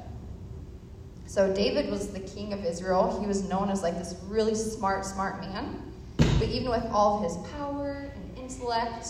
So, 1.27 1.53
David 1.53 1.91
was 1.91 2.09
the 2.09 2.21
king 2.21 2.53
of 2.53 2.65
Israel. 2.65 3.21
He 3.21 3.27
was 3.27 3.49
known 3.49 3.69
as 3.69 3.83
like 3.83 3.99
this 3.99 4.15
really 4.27 4.55
smart, 4.55 5.05
smart 5.05 5.41
man. 5.41 5.93
But 6.17 6.49
even 6.49 6.71
with 6.71 6.85
all 6.87 7.19
of 7.19 7.25
his 7.25 7.37
power 7.53 8.11
and 8.15 8.39
intellect, 8.39 9.09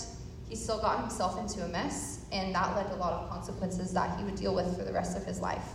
he 0.55 0.61
still 0.61 0.79
got 0.79 1.01
himself 1.01 1.37
into 1.37 1.65
a 1.65 1.69
mess, 1.69 2.27
and 2.31 2.55
that 2.55 2.77
led 2.77 2.87
to 2.87 2.95
a 2.95 2.99
lot 2.99 3.13
of 3.13 3.29
consequences 3.29 3.93
that 3.93 4.17
he 4.17 4.25
would 4.25 4.37
deal 4.37 4.55
with 4.55 4.79
for 4.79 4.85
the 4.85 4.93
rest 4.93 5.17
of 5.17 5.25
his 5.25 5.41
life. 5.41 5.67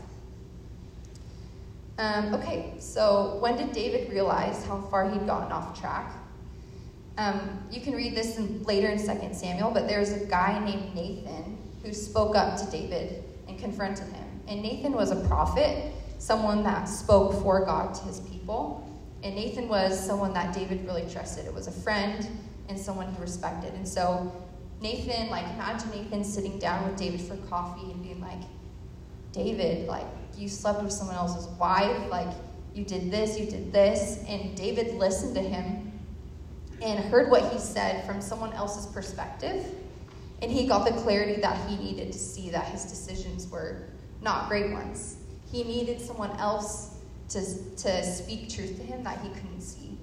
Um, 1.98 2.33
okay, 2.33 2.75
so 2.79 3.39
when 3.41 3.57
did 3.57 3.74
David 3.74 4.09
realize 4.09 4.65
how 4.65 4.79
far 4.89 5.12
he'd 5.12 5.25
gotten 5.25 5.51
off 5.51 5.77
track? 5.77 6.13
Um, 7.17 7.62
you 7.69 7.81
can 7.81 7.93
read 7.93 8.15
this 8.15 8.38
in, 8.38 8.63
later 8.63 8.88
in 8.88 8.98
2 8.98 9.33
Samuel, 9.33 9.71
but 9.71 9.86
there's 9.86 10.13
a 10.13 10.25
guy 10.27 10.63
named 10.63 10.95
Nathan 10.95 11.57
who 11.83 11.91
spoke 11.91 12.38
up 12.38 12.57
to 12.62 12.71
David 12.71 13.25
and 13.50 13.59
confronted 13.59 14.07
him. 14.07 14.41
And 14.48 14.62
Nathan 14.62 14.93
was 14.93 15.12
a 15.12 15.27
prophet, 15.27 15.91
someone 16.19 16.63
that 16.63 16.86
spoke 16.86 17.33
for 17.41 17.65
God 17.65 17.93
to 17.95 18.03
his 18.03 18.21
people. 18.21 18.89
And 19.24 19.36
Nathan 19.36 19.67
was 19.67 20.00
someone 20.00 20.31
that 20.36 20.55
David 20.55 20.86
really 20.86 21.05
trusted. 21.12 21.45
It 21.45 21.53
was 21.53 21.67
a 21.67 21.74
friend 21.74 22.25
and 22.69 22.79
someone 22.79 23.13
he 23.13 23.19
respected. 23.19 23.74
And 23.74 23.86
so 23.86 24.31
Nathan, 24.81 25.29
like, 25.29 25.45
imagine 25.45 25.89
Nathan 25.91 26.24
sitting 26.24 26.57
down 26.57 26.88
with 26.88 26.98
David 26.98 27.21
for 27.21 27.36
coffee 27.48 27.91
and 27.91 28.01
being 28.01 28.21
like, 28.21 28.41
David, 29.31 29.88
like, 29.88 30.05
you 30.38 30.48
slept 30.48 30.81
with 30.81 30.91
someone 30.91 31.15
else's 31.15 31.48
wife, 31.59 32.09
like, 32.09 32.29
you 32.74 32.86
did 32.86 33.12
this, 33.12 33.38
you 33.38 33.45
did 33.45 33.74
this. 33.74 34.24
And 34.27 34.55
David 34.55 34.95
listened 34.95 35.36
to 35.36 35.41
him 35.41 35.91
and 36.81 37.00
heard 37.05 37.29
what 37.29 37.51
he 37.51 37.59
said 37.59 38.05
from 38.05 38.21
someone 38.21 38.53
else's 38.53 38.86
perspective. 38.88 39.65
And 40.41 40.50
he 40.50 40.65
got 40.67 40.86
the 40.86 40.93
clarity 41.01 41.41
that 41.41 41.67
he 41.67 41.75
needed 41.75 42.13
to 42.13 42.19
see 42.19 42.50
that 42.51 42.65
his 42.65 42.86
decisions 42.86 43.50
were 43.50 43.89
not 44.21 44.48
great 44.48 44.71
ones. 44.71 45.17
He 45.51 45.63
needed 45.63 46.00
someone 46.00 46.31
else 46.38 46.95
to, 47.29 47.41
to 47.75 48.03
speak 48.03 48.50
truth 48.50 48.77
to 48.77 48.83
him 48.83 49.03
that 49.03 49.19
he 49.19 49.29
couldn't 49.29 49.62
see. 49.62 49.99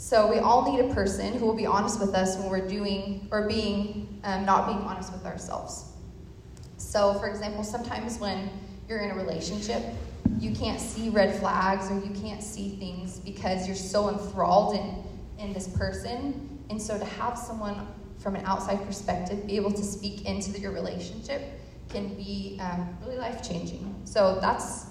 So 0.00 0.30
we 0.30 0.38
all 0.38 0.70
need 0.70 0.78
a 0.78 0.94
person 0.94 1.36
who 1.36 1.44
will 1.44 1.56
be 1.56 1.66
honest 1.66 1.98
with 1.98 2.14
us 2.14 2.36
when 2.36 2.48
we're 2.48 2.66
doing 2.66 3.26
or 3.32 3.48
being 3.48 4.20
um, 4.22 4.46
not 4.46 4.68
being 4.68 4.78
honest 4.78 5.12
with 5.12 5.26
ourselves. 5.26 5.86
So, 6.76 7.14
for 7.14 7.26
example, 7.26 7.64
sometimes 7.64 8.20
when 8.20 8.48
you're 8.88 9.00
in 9.00 9.10
a 9.10 9.16
relationship, 9.16 9.82
you 10.38 10.52
can't 10.52 10.80
see 10.80 11.08
red 11.08 11.34
flags 11.40 11.90
or 11.90 11.96
you 11.98 12.14
can't 12.22 12.44
see 12.44 12.76
things 12.76 13.18
because 13.18 13.66
you're 13.66 13.74
so 13.74 14.08
enthralled 14.08 14.76
in 14.76 15.44
in 15.44 15.52
this 15.52 15.66
person. 15.66 16.60
And 16.70 16.80
so 16.80 16.96
to 16.96 17.04
have 17.04 17.36
someone 17.36 17.84
from 18.18 18.36
an 18.36 18.44
outside 18.46 18.86
perspective 18.86 19.48
be 19.48 19.56
able 19.56 19.72
to 19.72 19.82
speak 19.82 20.26
into 20.26 20.58
your 20.60 20.70
relationship 20.70 21.42
can 21.88 22.14
be 22.14 22.56
um, 22.60 22.96
really 23.02 23.18
life 23.18 23.46
changing. 23.46 24.00
So 24.04 24.38
that's 24.40 24.86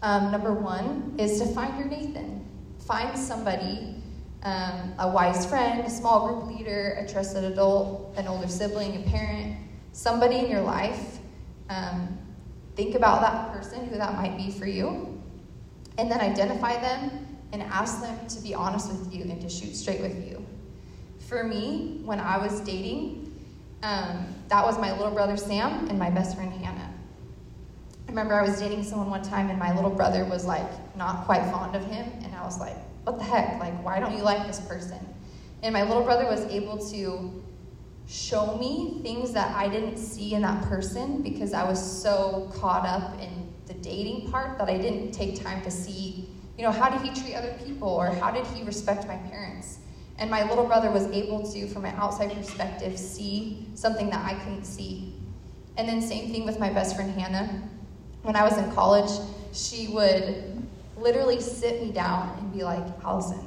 um, 0.00 0.32
number 0.32 0.54
one 0.54 1.14
is 1.18 1.38
to 1.40 1.46
find 1.46 1.78
your 1.78 1.88
Nathan. 1.88 2.46
Find 2.86 3.16
somebody, 3.18 3.99
um, 4.42 4.94
a 4.98 5.10
wise 5.10 5.44
friend, 5.46 5.84
a 5.84 5.90
small 5.90 6.26
group 6.28 6.58
leader, 6.58 6.96
a 6.98 7.10
trusted 7.10 7.44
adult, 7.44 8.14
an 8.16 8.26
older 8.26 8.48
sibling, 8.48 9.04
a 9.04 9.10
parent, 9.10 9.56
somebody 9.92 10.36
in 10.36 10.50
your 10.50 10.62
life. 10.62 11.18
Um, 11.68 12.18
think 12.74 12.94
about 12.94 13.20
that 13.20 13.52
person, 13.52 13.86
who 13.86 13.96
that 13.96 14.14
might 14.14 14.36
be 14.36 14.50
for 14.50 14.66
you, 14.66 15.22
and 15.98 16.10
then 16.10 16.20
identify 16.20 16.80
them 16.80 17.26
and 17.52 17.62
ask 17.62 18.00
them 18.00 18.26
to 18.28 18.40
be 18.40 18.54
honest 18.54 18.90
with 18.90 19.14
you 19.14 19.24
and 19.24 19.40
to 19.42 19.48
shoot 19.48 19.74
straight 19.74 20.00
with 20.00 20.26
you. 20.26 20.44
For 21.28 21.44
me, 21.44 22.00
when 22.04 22.18
I 22.18 22.38
was 22.38 22.60
dating, 22.60 23.26
um, 23.82 24.26
that 24.48 24.64
was 24.64 24.78
my 24.78 24.96
little 24.96 25.12
brother 25.12 25.36
Sam 25.36 25.88
and 25.88 25.98
my 25.98 26.10
best 26.10 26.36
friend 26.36 26.52
Hannah. 26.52 26.92
I 28.06 28.10
remember 28.10 28.34
I 28.34 28.42
was 28.42 28.58
dating 28.58 28.82
someone 28.84 29.10
one 29.10 29.22
time 29.22 29.50
and 29.50 29.58
my 29.58 29.74
little 29.74 29.90
brother 29.90 30.24
was 30.24 30.44
like 30.44 30.68
not 30.96 31.26
quite 31.26 31.42
fond 31.50 31.76
of 31.76 31.84
him, 31.84 32.10
and 32.24 32.34
I 32.34 32.44
was 32.44 32.58
like, 32.58 32.76
what 33.04 33.18
the 33.18 33.24
heck? 33.24 33.58
Like, 33.58 33.84
why 33.84 34.00
don't 34.00 34.16
you 34.16 34.22
like 34.22 34.46
this 34.46 34.60
person? 34.60 34.98
And 35.62 35.72
my 35.72 35.82
little 35.82 36.02
brother 36.02 36.26
was 36.26 36.40
able 36.46 36.78
to 36.90 37.42
show 38.06 38.56
me 38.56 39.00
things 39.02 39.32
that 39.32 39.54
I 39.54 39.68
didn't 39.68 39.96
see 39.96 40.34
in 40.34 40.42
that 40.42 40.64
person 40.64 41.22
because 41.22 41.52
I 41.52 41.64
was 41.64 41.80
so 41.80 42.50
caught 42.54 42.86
up 42.86 43.20
in 43.20 43.52
the 43.66 43.74
dating 43.74 44.30
part 44.30 44.58
that 44.58 44.68
I 44.68 44.78
didn't 44.78 45.12
take 45.12 45.42
time 45.42 45.62
to 45.62 45.70
see 45.70 46.28
you 46.60 46.66
know, 46.66 46.72
how 46.72 46.90
did 46.90 47.00
he 47.00 47.18
treat 47.18 47.34
other 47.34 47.54
people 47.64 47.88
or 47.88 48.08
how 48.08 48.30
did 48.30 48.46
he 48.48 48.62
respect 48.64 49.08
my 49.08 49.16
parents? 49.16 49.78
And 50.18 50.30
my 50.30 50.46
little 50.46 50.66
brother 50.66 50.90
was 50.90 51.06
able 51.06 51.50
to, 51.52 51.66
from 51.66 51.86
an 51.86 51.94
outside 51.96 52.30
perspective, 52.32 52.98
see 52.98 53.66
something 53.72 54.10
that 54.10 54.22
I 54.22 54.34
couldn't 54.40 54.66
see. 54.66 55.14
And 55.78 55.88
then, 55.88 56.02
same 56.02 56.30
thing 56.30 56.44
with 56.44 56.60
my 56.60 56.68
best 56.68 56.96
friend 56.96 57.18
Hannah. 57.18 57.66
When 58.20 58.36
I 58.36 58.44
was 58.44 58.58
in 58.58 58.70
college, 58.72 59.10
she 59.54 59.88
would 59.88 60.62
literally 61.00 61.40
sit 61.40 61.82
me 61.82 61.92
down 61.92 62.36
and 62.38 62.52
be 62.52 62.62
like, 62.62 62.84
Allison, 63.04 63.46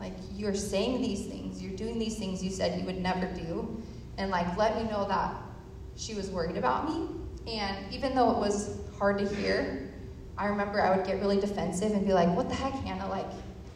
like, 0.00 0.14
you're 0.34 0.54
saying 0.54 1.00
these 1.00 1.26
things, 1.26 1.62
you're 1.62 1.76
doing 1.76 1.98
these 1.98 2.18
things 2.18 2.42
you 2.42 2.50
said 2.50 2.78
you 2.78 2.86
would 2.86 3.00
never 3.00 3.26
do. 3.26 3.82
And, 4.18 4.30
like, 4.30 4.56
let 4.56 4.76
me 4.76 4.90
know 4.90 5.06
that 5.08 5.34
she 5.96 6.14
was 6.14 6.30
worried 6.30 6.56
about 6.56 6.88
me. 6.88 7.08
And 7.46 7.92
even 7.92 8.14
though 8.14 8.30
it 8.30 8.38
was 8.38 8.78
hard 8.98 9.18
to 9.18 9.28
hear, 9.34 9.92
I 10.36 10.46
remember 10.46 10.80
I 10.80 10.96
would 10.96 11.06
get 11.06 11.20
really 11.20 11.40
defensive 11.40 11.92
and 11.92 12.06
be 12.06 12.12
like, 12.12 12.28
what 12.34 12.48
the 12.48 12.54
heck, 12.54 12.72
Hannah? 12.72 13.08
Like, 13.08 13.26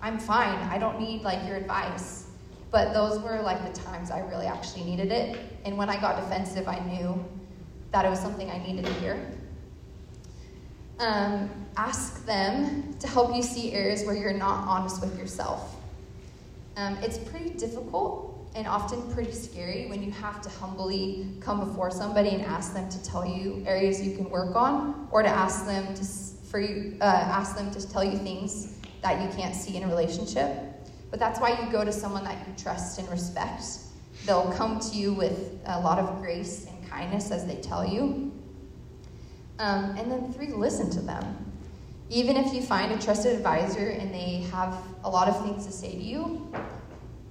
I'm 0.01 0.19
fine. 0.19 0.59
I 0.69 0.79
don't 0.79 1.01
need 1.01 1.23
like 1.23 1.47
your 1.47 1.57
advice. 1.57 2.27
But 2.71 2.93
those 2.93 3.19
were 3.21 3.41
like 3.43 3.73
the 3.73 3.81
times 3.81 4.11
I 4.11 4.21
really 4.21 4.47
actually 4.47 4.85
needed 4.85 5.11
it. 5.11 5.39
And 5.65 5.77
when 5.77 5.89
I 5.89 6.01
got 6.01 6.21
defensive, 6.21 6.69
I 6.69 6.79
knew 6.81 7.25
that 7.93 8.05
it 8.05 8.09
was 8.09 8.21
something 8.21 8.51
I 8.51 8.59
needed 8.59 8.85
to 8.85 8.93
hear. 8.95 9.31
Um, 10.99 11.51
ask 11.77 12.25
them 12.25 12.95
to 13.01 13.07
help 13.07 13.35
you 13.35 13.43
see 13.43 13.73
areas 13.73 14.05
where 14.05 14.17
you're 14.17 14.33
not 14.33 14.67
honest 14.67 15.01
with 15.01 15.19
yourself. 15.19 15.77
Um, 16.77 16.97
it's 17.03 17.19
pretty 17.19 17.51
difficult 17.51 18.51
and 18.55 18.67
often 18.67 19.03
pretty 19.13 19.33
scary 19.33 19.87
when 19.87 20.03
you 20.03 20.11
have 20.11 20.41
to 20.41 20.49
humbly 20.49 21.29
come 21.41 21.61
before 21.61 21.91
somebody 21.91 22.31
and 22.31 22.43
ask 22.43 22.73
them 22.73 22.89
to 22.89 23.03
tell 23.05 23.27
you 23.27 23.63
areas 23.67 24.01
you 24.01 24.17
can 24.17 24.31
work 24.31 24.57
on 24.57 25.09
or 25.11 25.23
to 25.23 25.29
ask 25.29 25.67
them 25.67 25.95
to 25.95 26.05
for 26.47 26.61
you, 26.61 26.97
uh, 27.01 27.05
ask 27.05 27.57
them 27.57 27.71
to 27.73 27.91
tell 27.91 28.05
you 28.05 28.17
things 28.19 28.79
that 29.03 29.21
you 29.21 29.37
can't 29.37 29.55
see 29.55 29.77
in 29.77 29.83
a 29.83 29.87
relationship. 29.89 30.57
But 31.11 31.19
that's 31.19 31.41
why 31.41 31.61
you 31.61 31.71
go 31.71 31.85
to 31.85 31.93
someone 31.93 32.25
that 32.25 32.47
you 32.47 32.55
trust 32.57 32.99
and 32.99 33.09
respect. 33.11 33.63
They'll 34.25 34.53
come 34.53 34.81
to 34.81 34.97
you 34.97 35.13
with 35.13 35.61
a 35.67 35.81
lot 35.81 35.99
of 35.99 36.21
grace 36.21 36.67
and 36.67 36.89
kindness 36.89 37.31
as 37.31 37.47
they 37.47 37.57
tell 37.57 37.87
you. 37.87 38.33
Um, 39.59 39.97
and 39.97 40.11
then, 40.11 40.33
three, 40.33 40.49
listen 40.49 40.91
to 40.91 41.01
them. 41.01 41.53
Even 42.09 42.37
if 42.37 42.53
you 42.55 42.63
find 42.63 42.93
a 42.93 42.99
trusted 42.99 43.35
advisor 43.35 43.89
and 43.89 44.15
they 44.15 44.47
have 44.53 44.77
a 45.03 45.11
lot 45.11 45.29
of 45.29 45.45
things 45.45 45.67
to 45.67 45.73
say 45.73 45.93
to 45.93 46.03
you, 46.03 46.53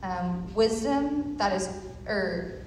um, 0.03 0.53
wisdom 0.53 1.38
that 1.38 1.53
is, 1.53 1.70
or 2.08 2.65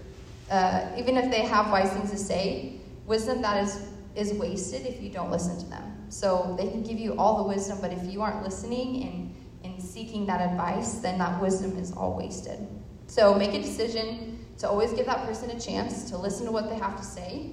uh, 0.51 0.87
even 0.97 1.17
if 1.17 1.31
they 1.31 1.43
have 1.43 1.71
wise 1.71 1.91
things 1.91 2.11
to 2.11 2.17
say, 2.17 2.81
wisdom 3.07 3.43
that 3.43 3.63
is, 3.63 3.89
is 4.15 4.33
wasted 4.35 4.87
if 4.87 5.03
you 5.03 5.11
don't 5.11 5.31
listen 5.31 5.59
to 5.59 5.67
them. 5.67 6.07
So 6.09 6.55
they 6.59 6.69
can 6.69 6.83
give 6.83 6.99
you 6.99 7.15
all 7.19 7.39
the 7.39 7.49
wisdom, 7.49 7.79
but 7.81 7.93
if 7.93 8.11
you 8.11 8.23
aren't 8.23 8.43
listening 8.43 9.03
and, 9.03 9.35
and 9.65 9.83
seeking 9.83 10.25
that 10.27 10.41
advice, 10.41 10.95
then 10.95 11.19
that 11.19 11.41
wisdom 11.41 11.77
is 11.79 11.93
all 11.93 12.17
wasted. 12.17 12.67
So 13.07 13.35
make 13.35 13.55
a 13.55 13.61
decision 13.61 14.47
to 14.59 14.69
always 14.69 14.93
give 14.93 15.07
that 15.07 15.27
person 15.27 15.51
a 15.51 15.61
chance 15.61 16.11
to 16.11 16.17
listen 16.19 16.47
to 16.47 16.53
what 16.53 16.69
they 16.69 16.77
have 16.77 16.97
to 16.97 17.05
say. 17.05 17.53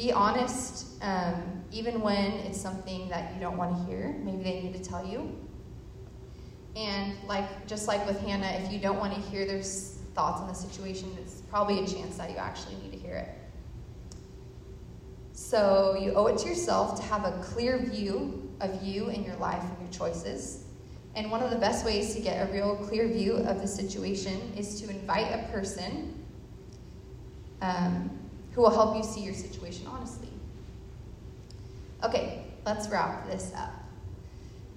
Be 0.00 0.12
honest, 0.12 0.86
um, 1.02 1.62
even 1.70 2.00
when 2.00 2.32
it's 2.46 2.58
something 2.58 3.10
that 3.10 3.34
you 3.34 3.40
don't 3.40 3.58
want 3.58 3.76
to 3.76 3.84
hear. 3.84 4.16
Maybe 4.24 4.42
they 4.42 4.62
need 4.62 4.72
to 4.72 4.82
tell 4.82 5.06
you. 5.06 5.38
And 6.74 7.12
like 7.28 7.66
just 7.66 7.86
like 7.86 8.06
with 8.06 8.18
Hannah, 8.22 8.64
if 8.64 8.72
you 8.72 8.78
don't 8.78 8.98
want 8.98 9.12
to 9.12 9.20
hear 9.20 9.44
their 9.44 9.60
thoughts 9.60 10.40
on 10.40 10.48
the 10.48 10.54
situation, 10.54 11.14
it's 11.20 11.42
probably 11.50 11.84
a 11.84 11.86
chance 11.86 12.16
that 12.16 12.30
you 12.30 12.38
actually 12.38 12.76
need 12.76 12.92
to 12.92 12.98
hear 12.98 13.14
it. 13.16 13.28
So 15.32 15.98
you 16.00 16.14
owe 16.14 16.28
it 16.28 16.38
to 16.38 16.48
yourself 16.48 16.98
to 16.98 17.02
have 17.02 17.26
a 17.26 17.32
clear 17.42 17.76
view 17.76 18.50
of 18.62 18.82
you 18.82 19.10
and 19.10 19.22
your 19.26 19.36
life 19.36 19.62
and 19.62 19.78
your 19.82 19.90
choices. 19.90 20.64
And 21.14 21.30
one 21.30 21.42
of 21.42 21.50
the 21.50 21.58
best 21.58 21.84
ways 21.84 22.14
to 22.14 22.22
get 22.22 22.48
a 22.48 22.50
real 22.50 22.74
clear 22.76 23.06
view 23.06 23.34
of 23.34 23.60
the 23.60 23.68
situation 23.68 24.54
is 24.56 24.80
to 24.80 24.88
invite 24.88 25.26
a 25.26 25.52
person 25.52 26.24
um, 27.60 28.19
who 28.52 28.62
will 28.62 28.70
help 28.70 28.96
you 28.96 29.02
see 29.02 29.20
your 29.20 29.34
situation 29.34 29.86
honestly. 29.86 30.28
Okay, 32.02 32.46
let's 32.64 32.88
wrap 32.88 33.26
this 33.26 33.52
up. 33.56 33.72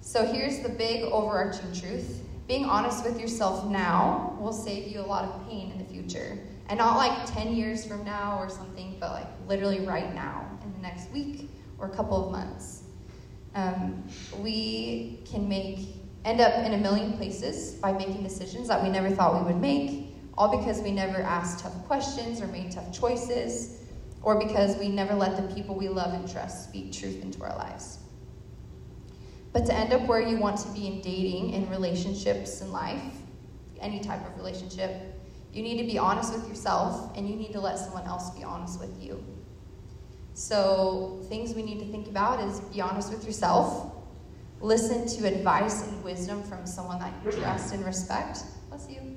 So 0.00 0.26
here's 0.26 0.60
the 0.60 0.68
big 0.68 1.04
overarching 1.04 1.72
truth 1.72 2.24
being 2.46 2.66
honest 2.66 3.04
with 3.04 3.18
yourself 3.18 3.64
now 3.70 4.36
will 4.38 4.52
save 4.52 4.88
you 4.88 5.00
a 5.00 5.06
lot 5.06 5.24
of 5.24 5.48
pain 5.48 5.72
in 5.72 5.78
the 5.78 5.84
future. 5.84 6.38
And 6.68 6.78
not 6.78 6.96
like 6.96 7.26
10 7.32 7.54
years 7.54 7.86
from 7.86 8.04
now 8.04 8.38
or 8.38 8.48
something, 8.50 8.96
but 9.00 9.12
like 9.12 9.26
literally 9.48 9.80
right 9.80 10.14
now, 10.14 10.46
in 10.62 10.72
the 10.72 10.78
next 10.78 11.10
week 11.10 11.48
or 11.78 11.86
a 11.86 11.90
couple 11.90 12.24
of 12.24 12.32
months. 12.32 12.82
Um, 13.54 14.04
we 14.38 15.20
can 15.24 15.48
make 15.48 15.78
end 16.24 16.40
up 16.40 16.64
in 16.64 16.74
a 16.74 16.78
million 16.78 17.14
places 17.14 17.74
by 17.74 17.92
making 17.92 18.22
decisions 18.22 18.68
that 18.68 18.82
we 18.82 18.88
never 18.88 19.10
thought 19.10 19.40
we 19.42 19.52
would 19.52 19.60
make, 19.60 20.13
all 20.36 20.58
because 20.58 20.80
we 20.80 20.90
never 20.90 21.22
asked 21.22 21.60
tough 21.60 21.84
questions 21.86 22.40
or 22.40 22.46
made 22.48 22.72
tough 22.72 22.92
choices, 22.92 23.80
or 24.22 24.38
because 24.38 24.76
we 24.78 24.88
never 24.88 25.14
let 25.14 25.36
the 25.36 25.54
people 25.54 25.74
we 25.74 25.88
love 25.88 26.12
and 26.14 26.30
trust 26.30 26.68
speak 26.68 26.92
truth 26.92 27.22
into 27.22 27.42
our 27.42 27.54
lives. 27.56 27.98
But 29.52 29.66
to 29.66 29.74
end 29.74 29.92
up 29.92 30.06
where 30.08 30.20
you 30.20 30.38
want 30.38 30.58
to 30.60 30.68
be 30.70 30.88
in 30.88 31.00
dating, 31.00 31.50
in 31.50 31.70
relationships, 31.70 32.60
in 32.60 32.72
life, 32.72 33.14
any 33.80 34.00
type 34.00 34.26
of 34.26 34.36
relationship, 34.36 34.90
you 35.52 35.62
need 35.62 35.78
to 35.78 35.84
be 35.84 35.98
honest 35.98 36.32
with 36.32 36.48
yourself 36.48 37.16
and 37.16 37.28
you 37.28 37.36
need 37.36 37.52
to 37.52 37.60
let 37.60 37.78
someone 37.78 38.04
else 38.04 38.30
be 38.30 38.42
honest 38.42 38.80
with 38.80 39.00
you. 39.00 39.22
So, 40.34 41.24
things 41.28 41.54
we 41.54 41.62
need 41.62 41.78
to 41.78 41.86
think 41.92 42.08
about 42.08 42.40
is 42.40 42.58
be 42.60 42.80
honest 42.80 43.12
with 43.12 43.24
yourself, 43.24 43.94
listen 44.60 45.06
to 45.06 45.28
advice 45.28 45.86
and 45.86 46.02
wisdom 46.02 46.42
from 46.42 46.66
someone 46.66 46.98
that 46.98 47.12
you 47.24 47.30
trust 47.30 47.72
and 47.72 47.84
respect. 47.84 48.40
Bless 48.68 48.90
you. 48.90 49.13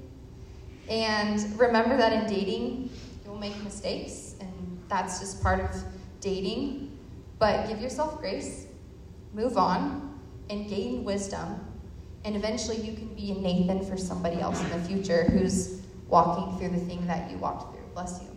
And 0.89 1.59
remember 1.59 1.97
that 1.97 2.13
in 2.13 2.33
dating, 2.33 2.89
you 3.23 3.31
will 3.31 3.37
make 3.37 3.61
mistakes, 3.63 4.35
and 4.39 4.81
that's 4.87 5.19
just 5.19 5.41
part 5.41 5.59
of 5.59 5.69
dating. 6.21 6.97
But 7.39 7.67
give 7.67 7.81
yourself 7.81 8.19
grace, 8.19 8.67
move 9.33 9.57
on, 9.57 10.19
and 10.49 10.69
gain 10.69 11.03
wisdom. 11.03 11.59
And 12.23 12.35
eventually, 12.35 12.77
you 12.77 12.93
can 12.93 13.13
be 13.13 13.31
a 13.31 13.35
Nathan 13.35 13.85
for 13.85 13.97
somebody 13.97 14.39
else 14.39 14.61
in 14.61 14.69
the 14.69 14.87
future 14.87 15.25
who's 15.25 15.81
walking 16.07 16.57
through 16.57 16.77
the 16.77 16.85
thing 16.85 17.05
that 17.07 17.29
you 17.29 17.37
walked 17.37 17.73
through. 17.73 17.85
Bless 17.93 18.21
you. 18.21 18.36